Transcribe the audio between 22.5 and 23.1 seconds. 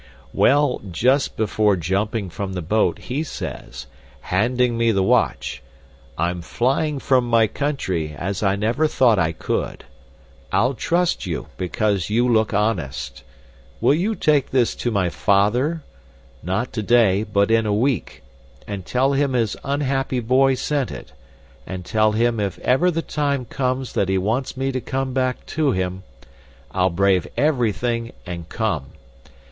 ever the